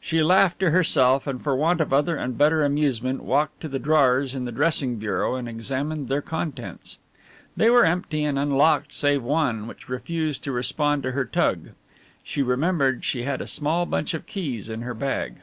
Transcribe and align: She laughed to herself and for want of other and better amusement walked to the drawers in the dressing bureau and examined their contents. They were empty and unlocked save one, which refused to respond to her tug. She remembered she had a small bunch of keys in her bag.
She 0.00 0.22
laughed 0.22 0.60
to 0.60 0.70
herself 0.70 1.26
and 1.26 1.42
for 1.42 1.54
want 1.54 1.82
of 1.82 1.92
other 1.92 2.16
and 2.16 2.38
better 2.38 2.64
amusement 2.64 3.22
walked 3.22 3.60
to 3.60 3.68
the 3.68 3.78
drawers 3.78 4.34
in 4.34 4.46
the 4.46 4.50
dressing 4.50 4.96
bureau 4.96 5.34
and 5.34 5.46
examined 5.46 6.08
their 6.08 6.22
contents. 6.22 6.96
They 7.54 7.68
were 7.68 7.84
empty 7.84 8.24
and 8.24 8.38
unlocked 8.38 8.94
save 8.94 9.22
one, 9.22 9.66
which 9.66 9.90
refused 9.90 10.42
to 10.44 10.52
respond 10.52 11.02
to 11.02 11.12
her 11.12 11.26
tug. 11.26 11.72
She 12.24 12.40
remembered 12.42 13.04
she 13.04 13.24
had 13.24 13.42
a 13.42 13.46
small 13.46 13.84
bunch 13.84 14.14
of 14.14 14.24
keys 14.24 14.70
in 14.70 14.80
her 14.80 14.94
bag. 14.94 15.34